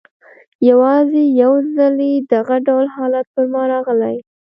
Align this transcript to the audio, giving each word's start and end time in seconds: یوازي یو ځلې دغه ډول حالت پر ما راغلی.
یوازي 0.69 1.23
یو 1.41 1.53
ځلې 1.75 2.11
دغه 2.33 2.55
ډول 2.67 2.85
حالت 2.95 3.25
پر 3.33 3.45
ما 3.53 3.63
راغلی. 3.73 4.15